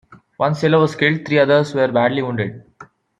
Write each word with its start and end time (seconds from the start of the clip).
One 0.37 0.55
sailor 0.55 0.79
was 0.79 0.95
killed, 0.95 1.27
three 1.27 1.37
others 1.37 1.75
were 1.75 1.87
badly 1.87 2.23
wounded. 2.23 2.63